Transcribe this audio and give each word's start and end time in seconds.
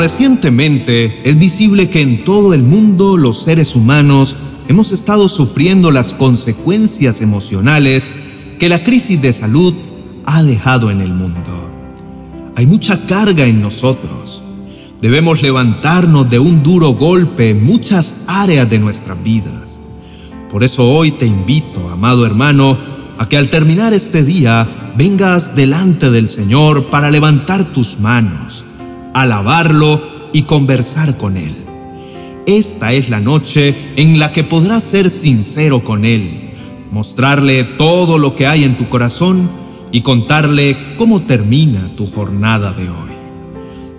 Recientemente 0.00 1.20
es 1.28 1.38
visible 1.38 1.90
que 1.90 2.00
en 2.00 2.24
todo 2.24 2.54
el 2.54 2.62
mundo 2.62 3.18
los 3.18 3.42
seres 3.42 3.76
humanos 3.76 4.34
hemos 4.66 4.92
estado 4.92 5.28
sufriendo 5.28 5.90
las 5.90 6.14
consecuencias 6.14 7.20
emocionales 7.20 8.10
que 8.58 8.70
la 8.70 8.82
crisis 8.82 9.20
de 9.20 9.34
salud 9.34 9.74
ha 10.24 10.42
dejado 10.42 10.90
en 10.90 11.02
el 11.02 11.12
mundo. 11.12 11.70
Hay 12.56 12.64
mucha 12.64 13.04
carga 13.04 13.44
en 13.44 13.60
nosotros. 13.60 14.42
Debemos 15.02 15.42
levantarnos 15.42 16.30
de 16.30 16.38
un 16.38 16.62
duro 16.62 16.94
golpe 16.94 17.50
en 17.50 17.62
muchas 17.62 18.14
áreas 18.26 18.70
de 18.70 18.78
nuestras 18.78 19.22
vidas. 19.22 19.80
Por 20.50 20.64
eso 20.64 20.90
hoy 20.90 21.10
te 21.10 21.26
invito, 21.26 21.90
amado 21.90 22.24
hermano, 22.24 22.78
a 23.18 23.28
que 23.28 23.36
al 23.36 23.50
terminar 23.50 23.92
este 23.92 24.24
día 24.24 24.66
vengas 24.96 25.54
delante 25.54 26.10
del 26.10 26.30
Señor 26.30 26.86
para 26.86 27.10
levantar 27.10 27.74
tus 27.74 28.00
manos, 28.00 28.64
alabarlo 29.14 30.00
y 30.32 30.42
conversar 30.42 31.16
con 31.16 31.36
Él. 31.36 31.54
Esta 32.46 32.92
es 32.92 33.10
la 33.10 33.20
noche 33.20 33.74
en 33.96 34.18
la 34.18 34.32
que 34.32 34.44
podrás 34.44 34.84
ser 34.84 35.10
sincero 35.10 35.84
con 35.84 36.04
Él, 36.04 36.52
mostrarle 36.90 37.64
todo 37.64 38.18
lo 38.18 38.34
que 38.34 38.46
hay 38.46 38.64
en 38.64 38.76
tu 38.76 38.88
corazón 38.88 39.48
y 39.92 40.02
contarle 40.02 40.76
cómo 40.96 41.22
termina 41.22 41.94
tu 41.96 42.06
jornada 42.06 42.72
de 42.72 42.84
hoy. 42.84 43.10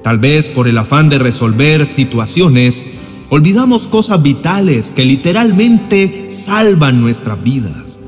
Tal 0.03 0.17
vez 0.17 0.49
por 0.49 0.67
el 0.67 0.77
afán 0.77 1.09
de 1.09 1.19
resolver 1.19 1.85
situaciones, 1.85 2.83
olvidamos 3.29 3.87
cosas 3.87 4.21
vitales 4.23 4.91
que 4.91 5.05
literalmente 5.05 6.27
salvan 6.29 7.01
nuestras 7.01 7.41
vidas. 7.43 7.99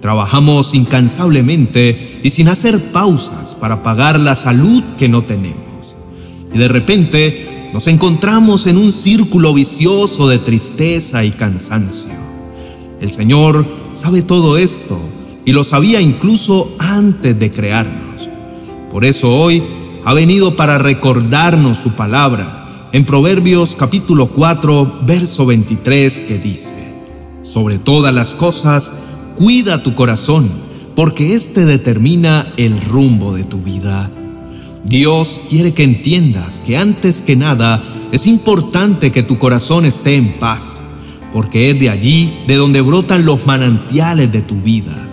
Trabajamos 0.00 0.74
incansablemente 0.74 2.20
y 2.22 2.30
sin 2.30 2.48
hacer 2.48 2.80
pausas 2.92 3.54
para 3.54 3.82
pagar 3.82 4.18
la 4.18 4.36
salud 4.36 4.82
que 4.98 5.08
no 5.08 5.22
tenemos. 5.22 5.69
Y 6.52 6.58
de 6.58 6.68
repente 6.68 7.70
nos 7.72 7.86
encontramos 7.86 8.66
en 8.66 8.76
un 8.76 8.92
círculo 8.92 9.54
vicioso 9.54 10.28
de 10.28 10.38
tristeza 10.38 11.24
y 11.24 11.30
cansancio. 11.30 12.10
El 13.00 13.12
Señor 13.12 13.66
sabe 13.92 14.22
todo 14.22 14.56
esto 14.56 14.98
y 15.44 15.52
lo 15.52 15.64
sabía 15.64 16.00
incluso 16.00 16.74
antes 16.78 17.38
de 17.38 17.50
crearnos. 17.50 18.28
Por 18.90 19.04
eso 19.04 19.34
hoy 19.34 19.62
ha 20.04 20.14
venido 20.14 20.56
para 20.56 20.78
recordarnos 20.78 21.78
su 21.78 21.92
palabra 21.92 22.88
en 22.92 23.06
Proverbios 23.06 23.76
capítulo 23.76 24.28
4, 24.28 25.00
verso 25.06 25.46
23 25.46 26.22
que 26.22 26.38
dice, 26.38 26.74
Sobre 27.42 27.78
todas 27.78 28.12
las 28.12 28.34
cosas, 28.34 28.92
cuida 29.36 29.82
tu 29.82 29.94
corazón, 29.94 30.50
porque 30.96 31.34
éste 31.34 31.64
determina 31.64 32.52
el 32.56 32.80
rumbo 32.80 33.34
de 33.34 33.44
tu 33.44 33.58
vida. 33.58 34.10
Dios 34.84 35.40
quiere 35.48 35.72
que 35.74 35.84
entiendas 35.84 36.60
que 36.60 36.76
antes 36.76 37.22
que 37.22 37.36
nada 37.36 37.82
es 38.12 38.26
importante 38.26 39.12
que 39.12 39.22
tu 39.22 39.38
corazón 39.38 39.84
esté 39.84 40.16
en 40.16 40.32
paz, 40.38 40.82
porque 41.32 41.70
es 41.70 41.78
de 41.78 41.90
allí 41.90 42.32
de 42.46 42.56
donde 42.56 42.80
brotan 42.80 43.24
los 43.24 43.46
manantiales 43.46 44.32
de 44.32 44.42
tu 44.42 44.56
vida 44.56 45.10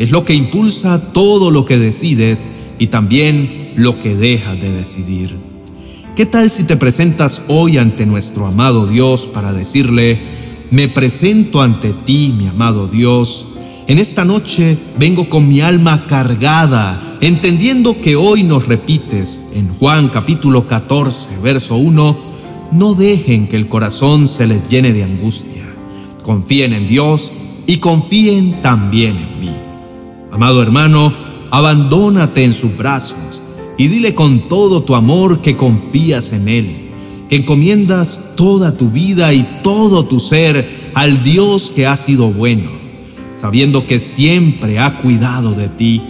es 0.00 0.10
lo 0.10 0.24
que 0.24 0.32
impulsa 0.32 1.12
todo 1.12 1.50
lo 1.50 1.66
que 1.66 1.76
decides 1.76 2.48
y 2.78 2.86
también 2.86 3.74
lo 3.76 4.00
que 4.00 4.16
dejas 4.16 4.58
de 4.58 4.72
decidir. 4.72 5.36
¿Qué 6.16 6.24
tal 6.24 6.48
si 6.48 6.64
te 6.64 6.78
presentas 6.78 7.42
hoy 7.48 7.76
ante 7.76 8.06
nuestro 8.06 8.46
amado 8.46 8.86
Dios 8.86 9.26
para 9.26 9.52
decirle, 9.52 10.18
me 10.70 10.88
presento 10.88 11.60
ante 11.60 11.92
ti, 11.92 12.34
mi 12.34 12.46
amado 12.46 12.88
Dios, 12.88 13.46
en 13.90 13.98
esta 13.98 14.24
noche 14.24 14.78
vengo 15.00 15.28
con 15.28 15.48
mi 15.48 15.60
alma 15.60 16.06
cargada, 16.06 17.18
entendiendo 17.20 18.00
que 18.00 18.14
hoy 18.14 18.44
nos 18.44 18.68
repites 18.68 19.42
en 19.52 19.68
Juan 19.68 20.10
capítulo 20.10 20.68
14, 20.68 21.38
verso 21.42 21.74
1, 21.74 22.16
no 22.70 22.94
dejen 22.94 23.48
que 23.48 23.56
el 23.56 23.66
corazón 23.66 24.28
se 24.28 24.46
les 24.46 24.68
llene 24.68 24.92
de 24.92 25.02
angustia. 25.02 25.64
Confíen 26.22 26.72
en 26.72 26.86
Dios 26.86 27.32
y 27.66 27.78
confíen 27.78 28.62
también 28.62 29.16
en 29.16 29.40
mí. 29.40 29.50
Amado 30.30 30.62
hermano, 30.62 31.12
abandónate 31.50 32.44
en 32.44 32.52
sus 32.52 32.76
brazos 32.76 33.42
y 33.76 33.88
dile 33.88 34.14
con 34.14 34.48
todo 34.48 34.84
tu 34.84 34.94
amor 34.94 35.40
que 35.40 35.56
confías 35.56 36.32
en 36.32 36.48
Él, 36.48 36.90
que 37.28 37.34
encomiendas 37.34 38.36
toda 38.36 38.76
tu 38.76 38.90
vida 38.90 39.32
y 39.32 39.42
todo 39.64 40.04
tu 40.04 40.20
ser 40.20 40.92
al 40.94 41.24
Dios 41.24 41.72
que 41.74 41.88
ha 41.88 41.96
sido 41.96 42.30
bueno, 42.30 42.79
sabiendo 43.40 43.86
que 43.86 44.00
siempre 44.00 44.78
ha 44.78 44.98
cuidado 44.98 45.52
de 45.52 45.68
ti. 45.68 46.02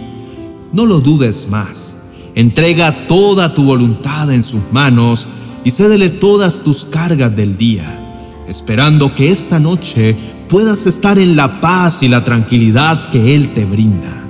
No 0.73 0.85
lo 0.85 0.99
dudes 0.99 1.47
más. 1.49 1.97
Entrega 2.35 3.07
toda 3.07 3.53
tu 3.53 3.63
voluntad 3.63 4.31
en 4.33 4.43
sus 4.43 4.61
manos 4.73 5.27
y 5.63 5.71
cédele 5.71 6.09
todas 6.09 6.61
tus 6.61 6.83
cargas 6.83 7.33
del 7.33 7.55
día, 7.55 8.33
esperando 8.49 9.15
que 9.15 9.29
esta 9.29 9.59
noche 9.59 10.15
puedas 10.49 10.85
estar 10.87 11.19
en 11.19 11.37
la 11.37 11.61
paz 11.61 12.03
y 12.03 12.09
la 12.09 12.25
tranquilidad 12.25 13.09
que 13.09 13.33
Él 13.33 13.53
te 13.53 13.63
brinda, 13.63 14.25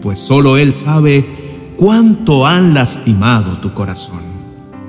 pues 0.00 0.20
solo 0.20 0.56
Él 0.56 0.72
sabe 0.72 1.24
cuánto 1.76 2.46
han 2.46 2.72
lastimado 2.72 3.58
tu 3.58 3.72
corazón. 3.72 4.22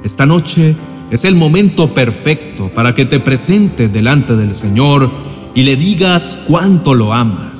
Esta 0.03 0.27
noche 0.27 0.75
es 1.09 1.25
el 1.25 1.33
momento 1.33 1.95
perfecto 1.95 2.71
para 2.75 2.93
que 2.93 3.05
te 3.05 3.19
presentes 3.19 3.91
delante 3.91 4.35
del 4.35 4.53
Señor 4.53 5.09
y 5.55 5.63
le 5.63 5.75
digas 5.75 6.37
cuánto 6.47 6.93
lo 6.93 7.13
amas. 7.13 7.54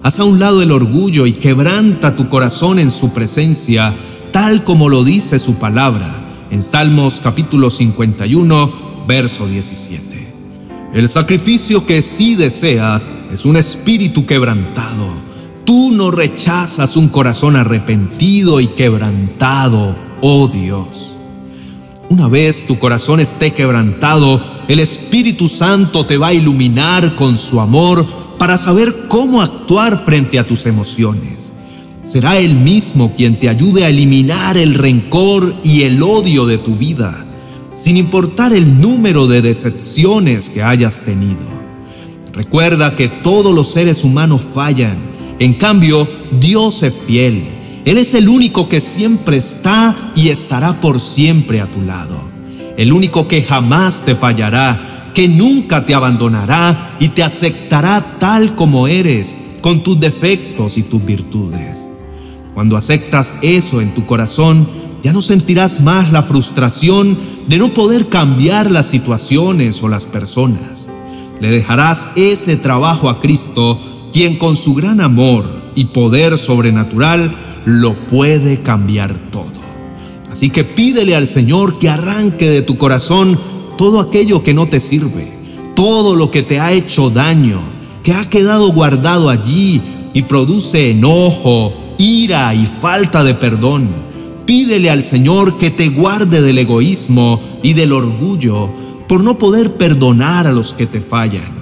Haz 0.00 0.20
a 0.20 0.24
un 0.24 0.38
lado 0.38 0.62
el 0.62 0.70
orgullo 0.70 1.26
y 1.26 1.32
quebranta 1.32 2.14
tu 2.14 2.28
corazón 2.28 2.78
en 2.78 2.90
su 2.90 3.12
presencia, 3.12 3.96
tal 4.32 4.62
como 4.62 4.88
lo 4.88 5.02
dice 5.02 5.40
su 5.40 5.56
palabra 5.56 6.46
en 6.50 6.62
Salmos 6.62 7.20
capítulo 7.20 7.68
51, 7.68 9.06
verso 9.08 9.48
17. 9.48 10.32
El 10.94 11.08
sacrificio 11.08 11.84
que 11.84 12.02
sí 12.02 12.36
deseas 12.36 13.10
es 13.32 13.44
un 13.44 13.56
espíritu 13.56 14.24
quebrantado. 14.24 15.08
Tú 15.64 15.90
no 15.90 16.12
rechazas 16.12 16.96
un 16.96 17.08
corazón 17.08 17.56
arrepentido 17.56 18.60
y 18.60 18.68
quebrantado, 18.68 19.96
oh 20.20 20.46
Dios. 20.46 21.16
Una 22.08 22.28
vez 22.28 22.66
tu 22.68 22.78
corazón 22.78 23.18
esté 23.18 23.52
quebrantado, 23.52 24.40
el 24.68 24.78
Espíritu 24.78 25.48
Santo 25.48 26.06
te 26.06 26.16
va 26.16 26.28
a 26.28 26.34
iluminar 26.34 27.16
con 27.16 27.36
su 27.36 27.60
amor 27.60 28.06
para 28.38 28.58
saber 28.58 29.06
cómo 29.08 29.42
actuar 29.42 30.04
frente 30.04 30.38
a 30.38 30.46
tus 30.46 30.66
emociones. 30.66 31.52
Será 32.02 32.38
Él 32.38 32.54
mismo 32.54 33.14
quien 33.16 33.38
te 33.38 33.48
ayude 33.48 33.84
a 33.84 33.90
eliminar 33.90 34.56
el 34.56 34.74
rencor 34.74 35.54
y 35.62 35.82
el 35.82 36.02
odio 36.02 36.46
de 36.46 36.58
tu 36.58 36.76
vida 36.76 37.26
sin 37.78 37.96
importar 37.96 38.52
el 38.52 38.80
número 38.80 39.28
de 39.28 39.40
decepciones 39.40 40.50
que 40.50 40.64
hayas 40.64 41.02
tenido. 41.02 41.58
Recuerda 42.32 42.96
que 42.96 43.08
todos 43.08 43.54
los 43.54 43.70
seres 43.70 44.02
humanos 44.02 44.42
fallan, 44.52 44.98
en 45.38 45.54
cambio 45.54 46.08
Dios 46.40 46.82
es 46.82 46.94
fiel. 47.06 47.44
Él 47.84 47.98
es 47.98 48.14
el 48.14 48.28
único 48.28 48.68
que 48.68 48.80
siempre 48.80 49.36
está 49.36 50.12
y 50.16 50.30
estará 50.30 50.80
por 50.80 50.98
siempre 50.98 51.60
a 51.60 51.66
tu 51.66 51.82
lado. 51.82 52.20
El 52.76 52.92
único 52.92 53.28
que 53.28 53.42
jamás 53.42 54.04
te 54.04 54.16
fallará, 54.16 54.97
que 55.18 55.26
nunca 55.26 55.84
te 55.84 55.96
abandonará 55.96 56.94
y 57.00 57.08
te 57.08 57.24
aceptará 57.24 58.18
tal 58.20 58.54
como 58.54 58.86
eres, 58.86 59.36
con 59.60 59.82
tus 59.82 59.98
defectos 59.98 60.78
y 60.78 60.84
tus 60.84 61.04
virtudes. 61.04 61.88
Cuando 62.54 62.76
aceptas 62.76 63.34
eso 63.42 63.80
en 63.80 63.92
tu 63.96 64.06
corazón, 64.06 64.68
ya 65.02 65.12
no 65.12 65.20
sentirás 65.20 65.80
más 65.80 66.12
la 66.12 66.22
frustración 66.22 67.18
de 67.48 67.58
no 67.58 67.74
poder 67.74 68.08
cambiar 68.08 68.70
las 68.70 68.86
situaciones 68.86 69.82
o 69.82 69.88
las 69.88 70.06
personas. 70.06 70.88
Le 71.40 71.50
dejarás 71.50 72.10
ese 72.14 72.56
trabajo 72.56 73.08
a 73.08 73.18
Cristo, 73.18 73.76
quien 74.12 74.38
con 74.38 74.56
su 74.56 74.72
gran 74.72 75.00
amor 75.00 75.50
y 75.74 75.86
poder 75.86 76.38
sobrenatural 76.38 77.34
lo 77.64 78.06
puede 78.06 78.60
cambiar 78.60 79.18
todo. 79.18 79.50
Así 80.30 80.50
que 80.50 80.62
pídele 80.62 81.16
al 81.16 81.26
Señor 81.26 81.80
que 81.80 81.88
arranque 81.88 82.48
de 82.48 82.62
tu 82.62 82.78
corazón 82.78 83.36
todo 83.78 84.00
aquello 84.00 84.42
que 84.42 84.52
no 84.52 84.66
te 84.66 84.80
sirve, 84.80 85.32
todo 85.74 86.16
lo 86.16 86.30
que 86.30 86.42
te 86.42 86.60
ha 86.60 86.72
hecho 86.72 87.08
daño, 87.08 87.60
que 88.02 88.12
ha 88.12 88.28
quedado 88.28 88.70
guardado 88.72 89.30
allí 89.30 89.80
y 90.12 90.22
produce 90.22 90.90
enojo, 90.90 91.72
ira 91.96 92.54
y 92.54 92.66
falta 92.66 93.24
de 93.24 93.32
perdón 93.32 94.08
Pídele 94.48 94.88
al 94.88 95.04
Señor 95.04 95.58
que 95.58 95.70
te 95.70 95.90
guarde 95.90 96.40
del 96.40 96.56
egoísmo 96.56 97.38
y 97.62 97.74
del 97.74 97.92
orgullo 97.92 98.70
por 99.06 99.22
no 99.22 99.36
poder 99.36 99.74
perdonar 99.74 100.46
a 100.46 100.52
los 100.52 100.72
que 100.72 100.86
te 100.86 101.02
fallan 101.02 101.52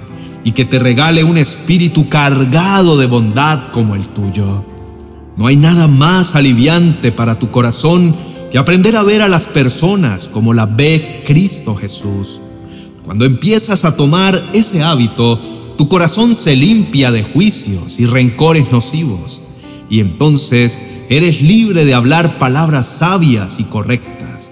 y 0.45 0.53
que 0.53 0.63
te 0.63 0.79
regale 0.79 1.25
un 1.25 1.37
espíritu 1.37 2.07
cargado 2.07 2.97
de 2.97 3.05
bondad 3.05 3.73
como 3.73 3.93
el 3.93 4.07
tuyo. 4.07 4.63
No 5.35 5.47
hay 5.47 5.57
nada 5.57 5.89
más 5.89 6.33
aliviante 6.33 7.11
para 7.11 7.37
tu 7.37 7.51
corazón 7.51 8.15
que 8.51 8.57
aprender 8.57 8.95
a 8.95 9.03
ver 9.03 9.21
a 9.21 9.27
las 9.27 9.47
personas 9.47 10.27
como 10.27 10.53
la 10.53 10.65
ve 10.65 11.23
Cristo 11.25 11.75
Jesús. 11.75 12.39
Cuando 13.03 13.25
empiezas 13.25 13.85
a 13.85 13.95
tomar 13.95 14.43
ese 14.53 14.83
hábito, 14.83 15.39
tu 15.77 15.87
corazón 15.87 16.35
se 16.35 16.55
limpia 16.55 17.11
de 17.11 17.23
juicios 17.23 17.99
y 17.99 18.05
rencores 18.05 18.71
nocivos 18.71 19.41
y 19.89 19.99
entonces 19.99 20.79
eres 21.09 21.41
libre 21.41 21.85
de 21.85 21.93
hablar 21.93 22.39
palabras 22.39 22.87
sabias 22.87 23.59
y 23.59 23.63
correctas. 23.63 24.51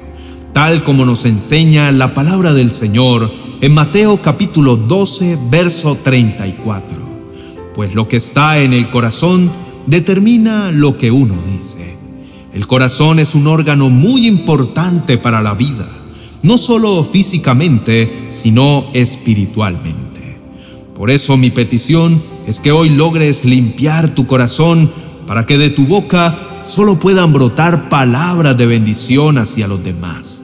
tal 0.53 0.83
como 0.83 1.03
nos 1.03 1.25
enseña 1.25 1.92
la 1.92 2.13
palabra 2.13 2.53
del 2.53 2.69
Señor 2.69 3.30
en 3.59 3.74
Mateo 3.74 4.21
capítulo 4.21 4.77
12, 4.77 5.38
verso 5.50 5.97
34. 6.01 6.97
Pues 7.74 7.94
lo 7.94 8.07
que 8.07 8.18
está 8.18 8.59
en 8.59 8.71
el 8.71 8.89
corazón 8.89 9.51
determina 9.86 10.71
lo 10.71 10.97
que 10.97 11.12
uno 11.12 11.36
dice. 11.51 11.97
El 12.56 12.68
corazón 12.68 13.19
es 13.19 13.36
un 13.36 13.48
órgano 13.48 13.90
muy 13.90 14.25
importante 14.25 15.18
para 15.18 15.42
la 15.42 15.56
vida, 15.56 15.90
no 16.42 16.57
solo 16.57 17.04
físicamente, 17.04 18.30
sino 18.31 18.86
espiritualmente. 18.94 20.40
Por 20.96 21.12
eso 21.12 21.36
mi 21.36 21.52
petición 21.52 22.24
es 22.48 22.62
que 22.62 22.72
hoy 22.72 22.88
logres 22.88 23.44
limpiar 23.44 24.16
tu 24.16 24.25
corazón 24.25 24.90
para 25.28 25.46
que 25.46 25.57
de 25.57 25.69
tu 25.69 25.86
boca 25.86 26.62
solo 26.66 26.98
puedan 26.98 27.34
brotar 27.34 27.90
palabras 27.90 28.57
de 28.57 28.66
bendición 28.68 29.38
hacia 29.38 29.68
los 29.68 29.84
demás. 29.84 30.42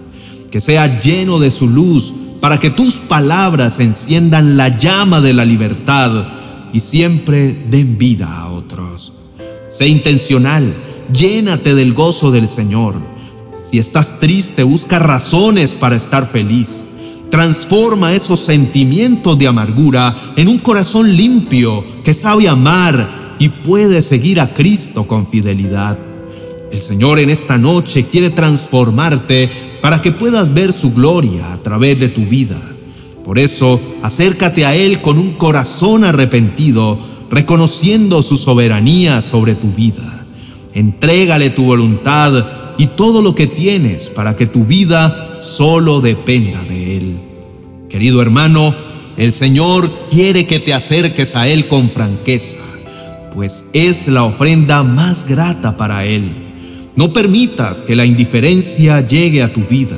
Que 0.52 0.60
sea 0.60 1.00
lleno 1.00 1.40
de 1.40 1.50
su 1.50 1.70
luz 1.70 2.14
para 2.42 2.60
que 2.60 2.72
tus 2.72 2.96
palabras 2.96 3.80
enciendan 3.80 4.58
la 4.58 4.68
llama 4.68 5.22
de 5.22 5.34
la 5.34 5.46
libertad 5.46 6.26
y 6.74 6.82
siempre 6.82 7.56
den 7.70 7.98
vida 7.98 8.38
a 8.38 8.50
otros. 8.50 9.14
Sé 9.70 9.88
intencional 9.88 10.74
llénate 11.14 11.76
del 11.76 11.94
gozo 11.94 12.32
del 12.32 12.48
Señor. 12.48 12.96
Si 13.56 13.80
estás 13.80 14.20
triste, 14.20 14.64
busca 14.64 15.00
razones 15.00 15.74
para 15.74 15.96
estar 15.96 16.26
feliz. 16.26 16.86
Transforma 17.30 18.14
esos 18.14 18.42
sentimientos 18.42 19.38
de 19.38 19.48
amargura 19.48 20.34
en 20.36 20.48
un 20.48 20.60
corazón 20.60 21.16
limpio 21.16 21.84
que 22.04 22.14
sabe 22.14 22.48
amar 22.48 23.36
y 23.40 23.50
puede 23.50 24.02
seguir 24.02 24.42
a 24.42 24.54
Cristo 24.54 25.08
con 25.08 25.26
fidelidad. 25.26 25.98
El 26.72 26.80
Señor 26.80 27.20
en 27.20 27.30
esta 27.30 27.58
noche 27.58 28.06
quiere 28.06 28.30
transformarte 28.30 29.50
para 29.82 30.02
que 30.02 30.12
puedas 30.12 30.54
ver 30.54 30.74
su 30.74 30.94
gloria 30.94 31.54
a 31.54 31.58
través 31.58 32.00
de 32.00 32.10
tu 32.10 32.26
vida. 32.26 32.62
Por 33.24 33.40
eso, 33.40 33.80
acércate 34.02 34.66
a 34.66 34.76
Él 34.76 35.02
con 35.02 35.18
un 35.18 35.34
corazón 35.34 36.04
arrepentido, 36.04 36.98
reconociendo 37.30 38.22
su 38.22 38.36
soberanía 38.36 39.22
sobre 39.22 39.56
tu 39.56 39.72
vida. 39.72 40.21
Entrégale 40.74 41.50
tu 41.50 41.66
voluntad 41.66 42.76
y 42.78 42.88
todo 42.88 43.22
lo 43.22 43.36
que 43.36 43.48
tienes 43.48 44.10
para 44.10 44.36
que 44.36 44.48
tu 44.48 44.66
vida 44.66 45.40
solo 45.42 46.02
dependa 46.02 46.64
de 46.64 46.98
Él. 46.98 47.20
Querido 47.90 48.22
hermano, 48.22 48.74
el 49.18 49.34
Señor 49.34 49.92
quiere 50.10 50.48
que 50.48 50.60
te 50.60 50.74
acerques 50.74 51.36
a 51.36 51.48
Él 51.48 51.68
con 51.68 51.90
franqueza, 51.90 52.58
pues 53.34 53.66
es 53.74 54.08
la 54.08 54.24
ofrenda 54.24 54.84
más 54.84 55.28
grata 55.28 55.76
para 55.76 56.06
Él. 56.06 56.90
No 56.96 57.12
permitas 57.12 57.82
que 57.82 57.96
la 57.96 58.06
indiferencia 58.06 59.06
llegue 59.06 59.44
a 59.44 59.52
tu 59.52 59.62
vida. 59.62 59.98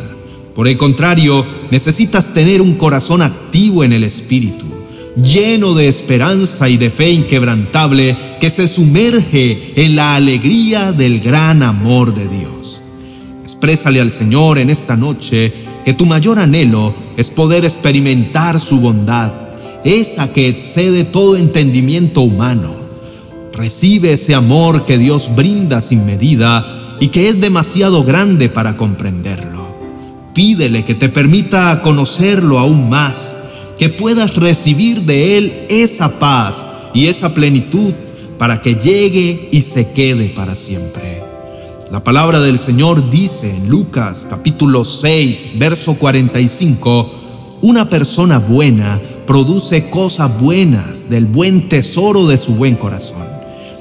Por 0.56 0.68
el 0.68 0.78
contrario, 0.78 1.46
necesitas 1.72 2.34
tener 2.34 2.62
un 2.62 2.76
corazón 2.76 3.22
activo 3.22 3.84
en 3.84 3.94
el 3.94 4.04
Espíritu 4.04 4.73
lleno 5.16 5.74
de 5.74 5.88
esperanza 5.88 6.70
y 6.70 6.78
de 6.78 6.90
fe 6.90 7.12
inquebrantable 7.12 8.18
que 8.40 8.50
se 8.50 8.68
sumerge 8.68 9.74
en 9.76 9.96
la 9.96 10.16
alegría 10.16 10.92
del 10.92 11.20
gran 11.20 11.62
amor 11.62 12.14
de 12.14 12.28
Dios. 12.28 12.82
Exprésale 13.44 14.02
al 14.02 14.12
Señor 14.12 14.58
en 14.58 14.70
esta 14.70 14.96
noche 14.96 15.54
que 15.86 15.94
tu 15.94 16.06
mayor 16.06 16.40
anhelo 16.40 16.94
es 17.18 17.30
poder 17.30 17.66
experimentar 17.66 18.60
su 18.60 18.80
bondad, 18.80 19.32
esa 19.84 20.34
que 20.34 20.48
excede 20.48 21.04
todo 21.04 21.38
entendimiento 21.38 22.22
humano. 22.22 22.84
Recibe 23.54 24.14
ese 24.14 24.34
amor 24.34 24.86
que 24.86 24.98
Dios 24.98 25.30
brinda 25.36 25.82
sin 25.82 26.06
medida 26.06 26.98
y 27.00 27.10
que 27.10 27.30
es 27.30 27.40
demasiado 27.40 28.04
grande 28.04 28.50
para 28.50 28.78
comprenderlo. 28.78 29.64
Pídele 30.34 30.84
que 30.84 30.96
te 30.96 31.10
permita 31.10 31.82
conocerlo 31.84 32.58
aún 32.58 32.90
más 32.90 33.36
que 33.84 33.90
puedas 33.90 34.38
recibir 34.38 35.02
de 35.02 35.38
Él 35.38 35.66
esa 35.68 36.18
paz 36.18 36.66
y 36.94 37.08
esa 37.08 37.34
plenitud 37.34 37.92
para 38.38 38.62
que 38.62 38.76
llegue 38.76 39.50
y 39.52 39.60
se 39.60 39.92
quede 39.92 40.30
para 40.30 40.56
siempre. 40.56 41.22
La 41.92 42.02
palabra 42.02 42.40
del 42.40 42.60
Señor 42.60 43.10
dice 43.10 43.54
en 43.54 43.68
Lucas 43.68 44.26
capítulo 44.30 44.86
6, 44.86 45.56
verso 45.58 45.96
45, 45.96 47.60
una 47.62 47.90
persona 47.90 48.40
buena 48.40 49.02
produce 49.28 49.90
cosas 49.90 50.32
buenas 50.40 51.10
del 51.10 51.26
buen 51.26 51.68
tesoro 51.68 52.26
de 52.26 52.38
su 52.38 52.54
buen 52.54 52.78
corazón. 52.78 53.28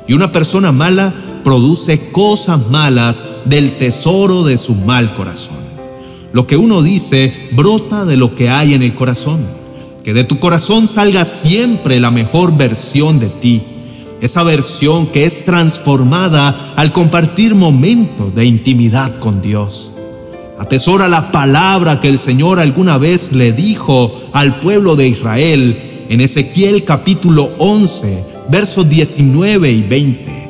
Y 0.08 0.14
una 0.14 0.32
persona 0.32 0.72
mala 0.72 1.14
produce 1.44 2.10
cosas 2.10 2.58
malas 2.70 3.22
del 3.44 3.78
tesoro 3.78 4.42
de 4.42 4.58
su 4.58 4.74
mal 4.74 5.14
corazón. 5.14 5.62
Lo 6.32 6.48
que 6.48 6.56
uno 6.56 6.82
dice 6.82 7.50
brota 7.52 8.04
de 8.04 8.16
lo 8.16 8.34
que 8.34 8.50
hay 8.50 8.74
en 8.74 8.82
el 8.82 8.96
corazón. 8.96 9.61
Que 10.04 10.12
de 10.12 10.24
tu 10.24 10.40
corazón 10.40 10.88
salga 10.88 11.24
siempre 11.24 12.00
la 12.00 12.10
mejor 12.10 12.56
versión 12.56 13.20
de 13.20 13.28
ti. 13.28 13.62
Esa 14.20 14.42
versión 14.42 15.06
que 15.06 15.24
es 15.24 15.44
transformada 15.44 16.72
al 16.76 16.92
compartir 16.92 17.54
momentos 17.54 18.34
de 18.34 18.44
intimidad 18.44 19.20
con 19.20 19.40
Dios. 19.40 19.92
Atesora 20.58 21.08
la 21.08 21.30
palabra 21.30 22.00
que 22.00 22.08
el 22.08 22.18
Señor 22.18 22.58
alguna 22.58 22.98
vez 22.98 23.32
le 23.32 23.52
dijo 23.52 24.22
al 24.32 24.58
pueblo 24.58 24.96
de 24.96 25.06
Israel 25.06 25.76
en 26.08 26.20
Ezequiel 26.20 26.82
capítulo 26.82 27.50
11, 27.58 28.24
versos 28.48 28.88
19 28.88 29.70
y 29.70 29.82
20. 29.82 30.48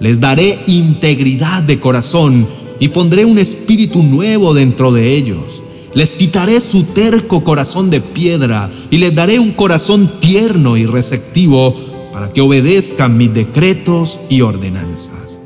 Les 0.00 0.18
daré 0.20 0.58
integridad 0.66 1.62
de 1.62 1.78
corazón 1.78 2.46
y 2.80 2.88
pondré 2.88 3.24
un 3.24 3.38
espíritu 3.38 4.02
nuevo 4.02 4.54
dentro 4.54 4.90
de 4.90 5.14
ellos 5.14 5.62
les 5.94 6.16
quitaré 6.16 6.60
su 6.60 6.84
terco 6.84 7.42
corazón 7.42 7.90
de 7.90 8.00
piedra 8.00 8.70
y 8.90 8.98
les 8.98 9.14
daré 9.14 9.38
un 9.38 9.52
corazón 9.52 10.10
tierno 10.20 10.76
y 10.76 10.86
receptivo 10.86 11.74
para 12.12 12.32
que 12.32 12.40
obedezcan 12.40 13.16
mis 13.16 13.32
decretos 13.32 14.20
y 14.28 14.42
ordenanzas. 14.42 15.40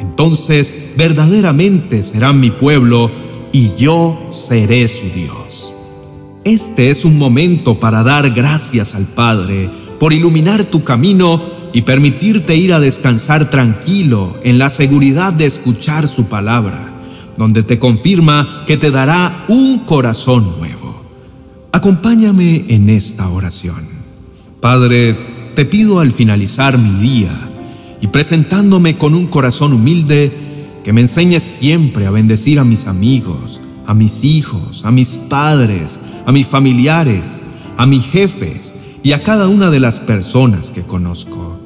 Entonces 0.00 0.74
verdaderamente 0.96 2.04
serán 2.04 2.40
mi 2.40 2.50
pueblo 2.50 3.10
y 3.52 3.74
yo 3.76 4.28
seré 4.30 4.88
su 4.88 5.08
Dios. 5.14 5.72
Este 6.44 6.90
es 6.90 7.04
un 7.04 7.18
momento 7.18 7.80
para 7.80 8.02
dar 8.02 8.30
gracias 8.30 8.94
al 8.94 9.06
Padre 9.06 9.70
por 9.98 10.12
iluminar 10.12 10.64
tu 10.64 10.84
camino 10.84 11.42
y 11.72 11.82
permitirte 11.82 12.56
ir 12.56 12.72
a 12.72 12.80
descansar 12.80 13.50
tranquilo 13.50 14.36
en 14.44 14.58
la 14.58 14.70
seguridad 14.70 15.32
de 15.32 15.46
escuchar 15.46 16.06
su 16.06 16.26
palabra 16.26 16.95
donde 17.36 17.62
te 17.62 17.78
confirma 17.78 18.64
que 18.66 18.76
te 18.76 18.90
dará 18.90 19.44
un 19.48 19.80
corazón 19.80 20.58
nuevo. 20.58 21.02
Acompáñame 21.72 22.64
en 22.68 22.88
esta 22.88 23.28
oración. 23.28 23.84
Padre, 24.60 25.16
te 25.54 25.64
pido 25.64 26.00
al 26.00 26.12
finalizar 26.12 26.78
mi 26.78 26.98
día 27.00 27.30
y 28.00 28.06
presentándome 28.08 28.96
con 28.96 29.14
un 29.14 29.26
corazón 29.26 29.72
humilde, 29.72 30.32
que 30.84 30.92
me 30.92 31.00
enseñes 31.00 31.42
siempre 31.42 32.06
a 32.06 32.10
bendecir 32.10 32.60
a 32.60 32.64
mis 32.64 32.86
amigos, 32.86 33.60
a 33.86 33.94
mis 33.94 34.24
hijos, 34.24 34.84
a 34.84 34.90
mis 34.90 35.16
padres, 35.16 35.98
a 36.24 36.32
mis 36.32 36.46
familiares, 36.46 37.38
a 37.76 37.86
mis 37.86 38.04
jefes 38.04 38.72
y 39.02 39.12
a 39.12 39.22
cada 39.22 39.48
una 39.48 39.70
de 39.70 39.80
las 39.80 40.00
personas 40.00 40.70
que 40.70 40.82
conozco. 40.82 41.58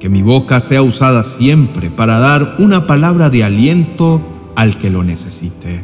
Que 0.00 0.08
mi 0.08 0.22
boca 0.22 0.60
sea 0.60 0.82
usada 0.82 1.22
siempre 1.22 1.90
para 1.90 2.18
dar 2.18 2.56
una 2.58 2.86
palabra 2.86 3.30
de 3.30 3.44
aliento 3.44 4.20
al 4.56 4.78
que 4.78 4.90
lo 4.90 5.02
necesite. 5.02 5.82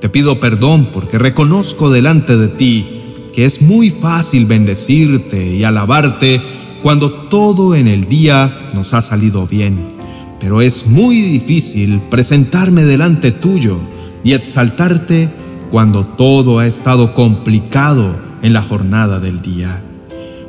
Te 0.00 0.08
pido 0.08 0.40
perdón 0.40 0.90
porque 0.92 1.18
reconozco 1.18 1.90
delante 1.90 2.36
de 2.36 2.48
ti 2.48 2.86
que 3.34 3.44
es 3.44 3.60
muy 3.60 3.90
fácil 3.90 4.46
bendecirte 4.46 5.54
y 5.54 5.64
alabarte 5.64 6.40
cuando 6.82 7.12
todo 7.12 7.74
en 7.74 7.88
el 7.88 8.08
día 8.08 8.70
nos 8.74 8.94
ha 8.94 9.02
salido 9.02 9.46
bien, 9.46 9.76
pero 10.40 10.62
es 10.62 10.86
muy 10.86 11.20
difícil 11.20 12.00
presentarme 12.10 12.84
delante 12.84 13.32
tuyo 13.32 13.78
y 14.24 14.32
exaltarte 14.32 15.28
cuando 15.70 16.04
todo 16.04 16.60
ha 16.60 16.66
estado 16.66 17.12
complicado 17.14 18.16
en 18.42 18.52
la 18.52 18.62
jornada 18.62 19.20
del 19.20 19.42
día. 19.42 19.82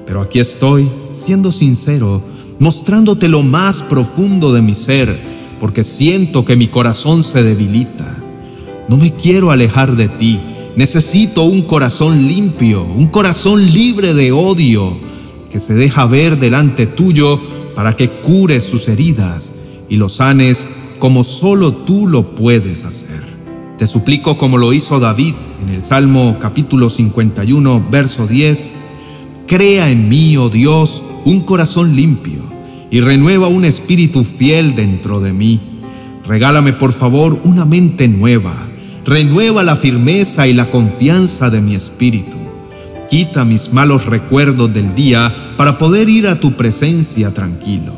Pero 0.05 0.21
aquí 0.21 0.39
estoy, 0.39 0.89
siendo 1.11 1.51
sincero, 1.51 2.21
mostrándote 2.59 3.27
lo 3.27 3.43
más 3.43 3.83
profundo 3.83 4.53
de 4.53 4.61
mi 4.61 4.75
ser, 4.75 5.19
porque 5.59 5.83
siento 5.83 6.45
que 6.45 6.55
mi 6.55 6.67
corazón 6.67 7.23
se 7.23 7.43
debilita. 7.43 8.17
No 8.87 8.97
me 8.97 9.13
quiero 9.13 9.51
alejar 9.51 9.95
de 9.95 10.07
ti. 10.07 10.39
Necesito 10.75 11.43
un 11.43 11.63
corazón 11.63 12.27
limpio, 12.27 12.83
un 12.83 13.07
corazón 13.07 13.65
libre 13.73 14.13
de 14.13 14.31
odio, 14.31 14.95
que 15.49 15.59
se 15.59 15.73
deja 15.73 16.05
ver 16.05 16.37
delante 16.37 16.85
tuyo 16.85 17.39
para 17.75 17.95
que 17.95 18.09
cures 18.09 18.63
sus 18.63 18.87
heridas 18.87 19.53
y 19.89 19.95
los 19.95 20.15
sanes 20.15 20.67
como 20.99 21.23
solo 21.23 21.73
tú 21.73 22.07
lo 22.07 22.35
puedes 22.35 22.83
hacer. 22.83 23.21
Te 23.77 23.87
suplico 23.87 24.37
como 24.37 24.57
lo 24.57 24.73
hizo 24.73 24.99
David 24.99 25.33
en 25.63 25.73
el 25.73 25.81
Salmo 25.81 26.37
capítulo 26.39 26.89
51, 26.89 27.87
verso 27.89 28.27
10, 28.27 28.73
Crea 29.47 29.89
en 29.89 30.09
mí, 30.09 30.35
oh 30.35 30.49
Dios, 30.49 31.01
un 31.23 31.41
corazón 31.41 31.95
limpio 31.95 32.56
y 32.89 33.01
renueva 33.01 33.47
un 33.47 33.65
espíritu 33.65 34.23
fiel 34.23 34.75
dentro 34.75 35.19
de 35.19 35.33
mí. 35.33 35.61
Regálame 36.25 36.73
por 36.73 36.93
favor 36.93 37.39
una 37.43 37.65
mente 37.65 38.07
nueva. 38.07 38.69
renueva 39.05 39.63
la 39.63 39.77
firmeza 39.77 40.47
y 40.47 40.53
la 40.53 40.69
confianza 40.69 41.49
de 41.49 41.61
mi 41.61 41.75
espíritu. 41.75 42.35
Quita 43.09 43.45
mis 43.45 43.71
malos 43.71 44.05
recuerdos 44.05 44.73
del 44.73 44.95
día 44.95 45.53
para 45.55 45.77
poder 45.77 46.09
ir 46.09 46.27
a 46.27 46.41
tu 46.41 46.57
presencia 46.57 47.33
tranquilo. 47.33 47.93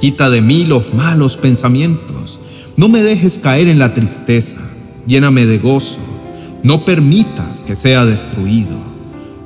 Quita 0.00 0.30
de 0.30 0.42
mí 0.42 0.64
los 0.64 0.94
malos 0.94 1.36
pensamientos. 1.36 2.38
No 2.76 2.88
me 2.88 3.02
dejes 3.02 3.40
caer 3.40 3.66
en 3.66 3.80
la 3.80 3.92
tristeza. 3.92 4.58
Lléname 5.08 5.46
de 5.46 5.58
gozo. 5.58 5.98
No 6.62 6.84
permitas 6.84 7.60
que 7.62 7.74
sea 7.74 8.04
destruido. 8.04 8.76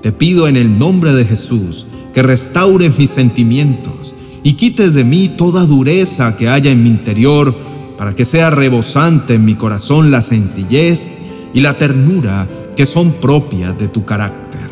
Te 0.03 0.13
pido 0.13 0.49
en 0.49 0.59
el 0.59 0.79
nombre 0.79 1.15
de 1.15 1.25
Jesús 1.25 1.87
que 2.13 2.23
restaures 2.23 2.99
mis 2.99 3.11
sentimientos 3.11 4.10
y 4.43 4.55
quites 4.55 4.95
de 4.95 5.05
mí 5.05 5.29
toda 5.29 5.67
dureza 5.67 6.37
que 6.37 6.49
haya 6.49 6.71
en 6.71 6.83
mi 6.83 6.89
interior 6.89 7.55
para 7.99 8.15
que 8.15 8.25
sea 8.25 8.51
rebosante 8.51 9.35
en 9.35 9.45
mi 9.45 9.55
corazón 9.55 10.11
la 10.11 10.23
sencillez 10.23 11.11
y 11.53 11.61
la 11.61 11.77
ternura 11.77 12.49
que 12.77 12.87
son 12.87 13.13
propias 13.13 13.79
de 13.79 13.89
tu 13.89 14.05
carácter. 14.05 14.71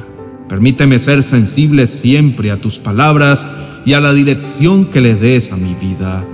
Permíteme 0.48 0.98
ser 0.98 1.22
sensible 1.22 1.87
siempre 1.87 2.50
a 2.50 2.60
tus 2.60 2.78
palabras 2.78 3.46
y 3.84 3.92
a 3.92 4.00
la 4.00 4.14
dirección 4.14 4.87
que 4.87 5.02
le 5.02 5.14
des 5.14 5.52
a 5.52 5.56
mi 5.56 5.75
vida. 5.75 6.25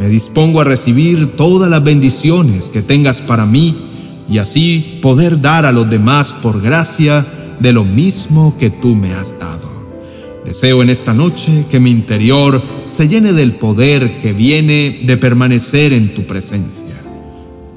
Me 0.00 0.08
dispongo 0.08 0.60
a 0.60 0.64
recibir 0.64 1.36
todas 1.36 1.70
las 1.70 1.84
bendiciones 1.84 2.68
que 2.68 2.82
tengas 2.82 3.20
para 3.20 3.46
mí 3.46 3.76
y 4.28 4.38
así 4.38 4.98
poder 5.00 5.40
dar 5.40 5.64
a 5.64 5.72
los 5.72 5.88
demás 5.88 6.32
por 6.32 6.60
gracia 6.60 7.24
de 7.60 7.72
lo 7.72 7.84
mismo 7.84 8.56
que 8.58 8.70
tú 8.70 8.96
me 8.96 9.14
has 9.14 9.38
dado. 9.38 9.71
Deseo 10.44 10.82
en 10.82 10.90
esta 10.90 11.14
noche 11.14 11.66
que 11.70 11.78
mi 11.78 11.90
interior 11.90 12.62
se 12.88 13.08
llene 13.08 13.32
del 13.32 13.52
poder 13.52 14.20
que 14.20 14.32
viene 14.32 15.00
de 15.04 15.16
permanecer 15.16 15.92
en 15.92 16.14
tu 16.14 16.24
presencia 16.24 17.00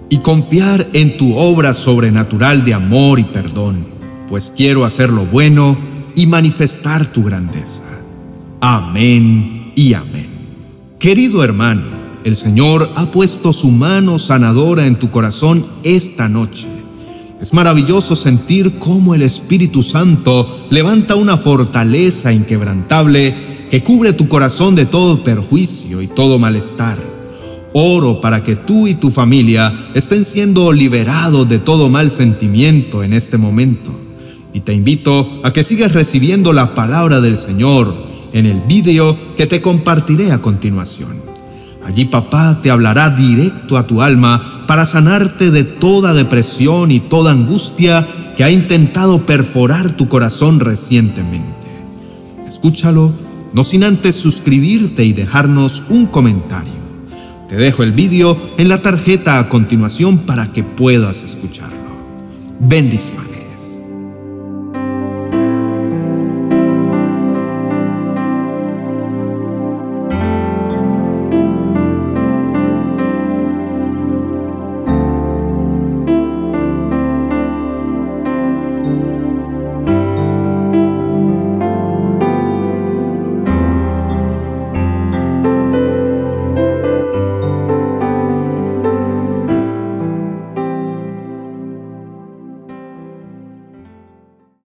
y 0.09 0.17
confiar 0.17 0.87
en 0.93 1.17
tu 1.17 1.35
obra 1.37 1.73
sobrenatural 1.73 2.65
de 2.65 2.73
amor 2.73 3.19
y 3.19 3.25
perdón, 3.25 3.87
pues 4.27 4.51
quiero 4.55 4.83
hacer 4.83 5.09
lo 5.09 5.25
bueno 5.25 5.77
y 6.15 6.25
manifestar 6.25 7.05
tu 7.05 7.23
grandeza. 7.23 7.83
Amén 8.61 9.71
y 9.75 9.93
amén. 9.93 10.29
Querido 10.97 11.43
hermano, 11.43 11.83
el 12.23 12.35
Señor 12.35 12.89
ha 12.95 13.11
puesto 13.11 13.53
su 13.53 13.69
mano 13.69 14.17
sanadora 14.17 14.87
en 14.87 14.95
tu 14.95 15.11
corazón 15.11 15.67
esta 15.83 16.27
noche 16.27 16.74
es 17.41 17.53
maravilloso 17.53 18.15
sentir 18.15 18.79
cómo 18.79 19.13
el 19.13 19.21
Espíritu 19.21 19.83
Santo 19.83 20.67
levanta 20.69 21.15
una 21.15 21.37
fortaleza 21.37 22.31
inquebrantable 22.31 23.35
que 23.69 23.83
cubre 23.83 24.13
tu 24.13 24.27
corazón 24.27 24.75
de 24.75 24.85
todo 24.85 25.23
perjuicio 25.23 26.01
y 26.01 26.07
todo 26.07 26.39
malestar. 26.39 26.97
Oro 27.73 28.21
para 28.21 28.43
que 28.43 28.55
tú 28.55 28.87
y 28.87 28.93
tu 28.93 29.11
familia 29.11 29.89
estén 29.93 30.23
siendo 30.23 30.71
liberados 30.71 31.47
de 31.49 31.59
todo 31.59 31.89
mal 31.89 32.09
sentimiento 32.09 33.03
en 33.03 33.11
este 33.11 33.37
momento. 33.37 33.91
Y 34.53 34.61
te 34.61 34.73
invito 34.73 35.41
a 35.43 35.51
que 35.51 35.63
sigas 35.63 35.91
recibiendo 35.91 36.53
la 36.53 36.73
palabra 36.73 37.19
del 37.19 37.37
Señor 37.37 37.93
en 38.31 38.45
el 38.45 38.61
vídeo 38.61 39.17
que 39.35 39.45
te 39.45 39.61
compartiré 39.61 40.31
a 40.31 40.41
continuación. 40.41 41.24
Allí 41.85 42.05
papá 42.05 42.59
te 42.63 42.71
hablará 42.71 43.11
directo 43.11 43.77
a 43.77 43.85
tu 43.85 44.01
alma 44.01 44.63
para 44.67 44.85
sanarte 44.85 45.51
de 45.51 45.63
toda 45.63 46.13
depresión 46.13 46.91
y 46.91 46.99
toda 46.99 47.31
angustia 47.31 48.07
que 48.35 48.43
ha 48.43 48.49
intentado 48.49 49.25
perforar 49.25 49.91
tu 49.91 50.07
corazón 50.07 50.59
recientemente. 50.59 51.45
Escúchalo, 52.47 53.13
no 53.53 53.63
sin 53.63 53.83
antes 53.83 54.15
suscribirte 54.15 55.05
y 55.05 55.13
dejarnos 55.13 55.83
un 55.89 56.07
comentario. 56.07 56.73
Te 57.47 57.55
dejo 57.55 57.83
el 57.83 57.91
vídeo 57.91 58.35
en 58.57 58.69
la 58.69 58.81
tarjeta 58.81 59.37
a 59.37 59.47
continuación 59.47 60.17
para 60.17 60.51
que 60.51 60.63
puedas 60.63 61.21
escucharlo. 61.21 61.77
Bendiciones. 62.59 63.34